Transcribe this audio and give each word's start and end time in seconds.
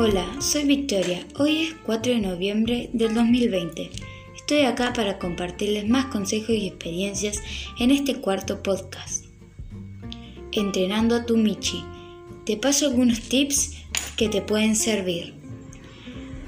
Hola, 0.00 0.24
soy 0.40 0.62
Victoria. 0.62 1.26
Hoy 1.40 1.62
es 1.62 1.74
4 1.84 2.12
de 2.12 2.20
noviembre 2.20 2.88
del 2.92 3.14
2020. 3.14 3.90
Estoy 4.36 4.60
acá 4.60 4.92
para 4.92 5.18
compartirles 5.18 5.88
más 5.88 6.06
consejos 6.06 6.50
y 6.50 6.68
experiencias 6.68 7.42
en 7.80 7.90
este 7.90 8.14
cuarto 8.20 8.62
podcast. 8.62 9.24
Entrenando 10.52 11.16
a 11.16 11.26
tu 11.26 11.36
Michi. 11.36 11.82
Te 12.46 12.56
paso 12.56 12.86
algunos 12.86 13.22
tips 13.22 13.72
que 14.16 14.28
te 14.28 14.40
pueden 14.40 14.76
servir. 14.76 15.34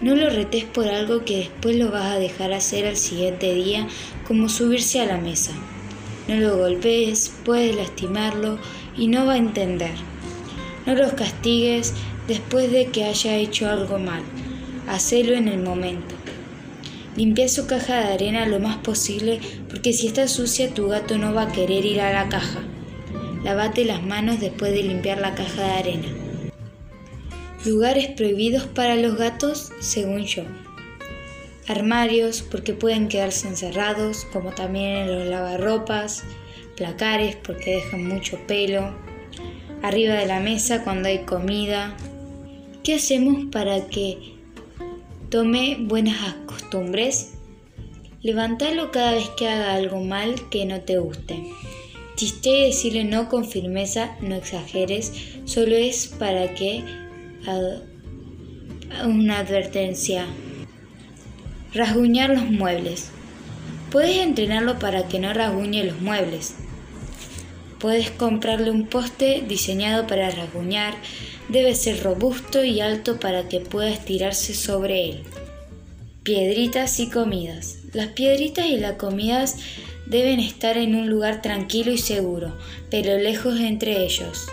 No 0.00 0.14
lo 0.14 0.30
retes 0.30 0.62
por 0.62 0.86
algo 0.86 1.24
que 1.24 1.38
después 1.38 1.74
lo 1.74 1.90
vas 1.90 2.04
a 2.04 2.20
dejar 2.20 2.52
hacer 2.52 2.86
al 2.86 2.96
siguiente 2.96 3.52
día, 3.52 3.88
como 4.28 4.48
subirse 4.48 5.00
a 5.00 5.06
la 5.06 5.16
mesa. 5.16 5.50
No 6.28 6.36
lo 6.36 6.56
golpees, 6.56 7.32
puedes 7.44 7.74
lastimarlo 7.74 8.60
y 8.96 9.08
no 9.08 9.26
va 9.26 9.32
a 9.32 9.38
entender. 9.38 9.90
No 10.86 10.94
los 10.94 11.12
castigues 11.12 11.94
después 12.26 12.72
de 12.72 12.86
que 12.86 13.04
haya 13.04 13.36
hecho 13.36 13.68
algo 13.68 13.98
mal. 13.98 14.22
Hacelo 14.88 15.34
en 15.34 15.48
el 15.48 15.58
momento. 15.58 16.14
Limpia 17.16 17.48
su 17.48 17.66
caja 17.66 18.00
de 18.00 18.12
arena 18.14 18.46
lo 18.46 18.60
más 18.60 18.78
posible 18.78 19.40
porque 19.68 19.92
si 19.92 20.06
está 20.06 20.28
sucia 20.28 20.72
tu 20.72 20.88
gato 20.88 21.18
no 21.18 21.34
va 21.34 21.42
a 21.42 21.52
querer 21.52 21.84
ir 21.84 22.00
a 22.00 22.12
la 22.12 22.28
caja. 22.28 22.60
Lavate 23.44 23.84
las 23.84 24.02
manos 24.02 24.40
después 24.40 24.72
de 24.72 24.82
limpiar 24.82 25.20
la 25.20 25.34
caja 25.34 25.62
de 25.62 25.72
arena. 25.72 26.08
Lugares 27.64 28.08
prohibidos 28.08 28.64
para 28.64 28.96
los 28.96 29.16
gatos, 29.16 29.70
según 29.80 30.24
yo. 30.24 30.44
Armarios 31.68 32.42
porque 32.42 32.72
pueden 32.72 33.08
quedarse 33.08 33.48
encerrados, 33.48 34.24
como 34.32 34.52
también 34.52 34.96
en 34.96 35.18
los 35.18 35.28
lavarropas, 35.28 36.24
placares 36.76 37.36
porque 37.36 37.76
dejan 37.76 38.06
mucho 38.08 38.38
pelo, 38.46 38.94
arriba 39.82 40.14
de 40.14 40.26
la 40.26 40.40
mesa 40.40 40.84
cuando 40.84 41.08
hay 41.08 41.20
comida, 41.20 41.96
¿Qué 42.82 42.94
hacemos 42.94 43.44
para 43.52 43.88
que 43.88 44.36
tome 45.28 45.76
buenas 45.78 46.34
costumbres? 46.46 47.34
Levantalo 48.22 48.90
cada 48.90 49.12
vez 49.12 49.28
que 49.36 49.50
haga 49.50 49.74
algo 49.74 50.00
mal 50.00 50.48
que 50.48 50.64
no 50.64 50.80
te 50.80 50.98
guste. 50.98 51.44
Chiste 52.16 52.50
decirle 52.50 53.04
no 53.04 53.28
con 53.28 53.44
firmeza, 53.44 54.16
no 54.22 54.34
exageres, 54.34 55.12
solo 55.44 55.76
es 55.76 56.06
para 56.06 56.54
que 56.54 56.84
una 59.04 59.40
advertencia. 59.40 60.24
Rasguñar 61.74 62.30
los 62.30 62.50
muebles. 62.50 63.10
Puedes 63.90 64.16
entrenarlo 64.16 64.78
para 64.78 65.06
que 65.06 65.18
no 65.18 65.34
rasguñe 65.34 65.84
los 65.84 66.00
muebles. 66.00 66.54
Puedes 67.80 68.10
comprarle 68.10 68.70
un 68.70 68.86
poste 68.86 69.42
diseñado 69.48 70.06
para 70.06 70.30
rasguñar, 70.30 70.94
debe 71.48 71.74
ser 71.74 72.02
robusto 72.02 72.62
y 72.62 72.80
alto 72.80 73.18
para 73.18 73.48
que 73.48 73.60
pueda 73.60 73.88
estirarse 73.88 74.52
sobre 74.54 75.08
él. 75.08 75.22
Piedritas 76.22 77.00
y 77.00 77.08
comidas. 77.08 77.78
Las 77.94 78.08
piedritas 78.08 78.66
y 78.66 78.76
las 78.76 78.96
comidas 78.96 79.56
deben 80.04 80.40
estar 80.40 80.76
en 80.76 80.94
un 80.94 81.08
lugar 81.08 81.40
tranquilo 81.40 81.90
y 81.90 81.98
seguro, 81.98 82.54
pero 82.90 83.16
lejos 83.16 83.58
entre 83.58 84.04
ellos. 84.04 84.46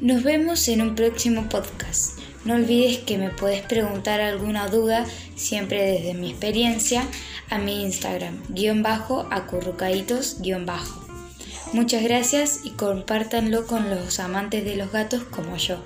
Nos 0.00 0.22
vemos 0.22 0.68
en 0.68 0.82
un 0.82 0.94
próximo 0.94 1.48
podcast. 1.48 2.20
No 2.44 2.54
olvides 2.54 2.98
que 2.98 3.18
me 3.18 3.30
puedes 3.30 3.62
preguntar 3.62 4.20
alguna 4.20 4.68
duda, 4.68 5.04
siempre 5.34 5.82
desde 5.82 6.14
mi 6.14 6.30
experiencia, 6.30 7.04
a 7.50 7.58
mi 7.58 7.82
Instagram, 7.82 8.40
guion 8.50 8.84
bajo, 8.84 9.26
acurrucaditos, 9.32 10.40
guion 10.40 10.64
bajo. 10.64 11.05
Muchas 11.72 12.02
gracias 12.02 12.60
y 12.64 12.70
compártanlo 12.70 13.66
con 13.66 13.90
los 13.90 14.20
amantes 14.20 14.64
de 14.64 14.76
los 14.76 14.92
gatos 14.92 15.24
como 15.24 15.56
yo. 15.56 15.78